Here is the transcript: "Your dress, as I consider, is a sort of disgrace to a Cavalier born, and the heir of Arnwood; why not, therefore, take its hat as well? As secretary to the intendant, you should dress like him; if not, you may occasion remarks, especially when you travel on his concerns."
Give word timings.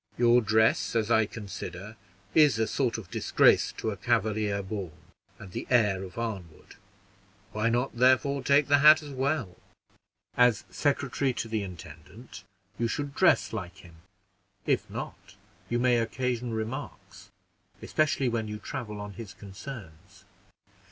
"Your 0.17 0.41
dress, 0.41 0.95
as 0.95 1.11
I 1.11 1.27
consider, 1.27 1.95
is 2.33 2.57
a 2.57 2.65
sort 2.65 2.97
of 2.97 3.11
disgrace 3.11 3.71
to 3.73 3.91
a 3.91 3.97
Cavalier 3.97 4.63
born, 4.63 4.93
and 5.37 5.51
the 5.51 5.67
heir 5.69 6.01
of 6.01 6.17
Arnwood; 6.17 6.73
why 7.51 7.69
not, 7.69 7.95
therefore, 7.95 8.41
take 8.41 8.65
its 8.65 8.81
hat 8.81 9.03
as 9.03 9.11
well? 9.11 9.57
As 10.35 10.63
secretary 10.71 11.33
to 11.33 11.47
the 11.47 11.61
intendant, 11.61 12.43
you 12.79 12.87
should 12.87 13.13
dress 13.13 13.53
like 13.53 13.77
him; 13.85 13.97
if 14.65 14.89
not, 14.89 15.35
you 15.69 15.77
may 15.77 15.97
occasion 15.99 16.51
remarks, 16.51 17.29
especially 17.79 18.27
when 18.27 18.47
you 18.47 18.57
travel 18.57 18.99
on 18.99 19.13
his 19.13 19.35
concerns." 19.35 20.25